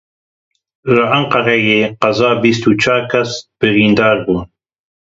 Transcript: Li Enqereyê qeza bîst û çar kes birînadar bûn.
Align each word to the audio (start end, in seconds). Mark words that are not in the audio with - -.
Li 0.93 1.03
Enqereyê 1.17 1.81
qeza 2.01 2.31
bîst 2.41 2.63
û 2.69 2.71
çar 2.81 3.01
kes 3.11 3.31
birînadar 3.59 4.17
bûn. 4.25 4.41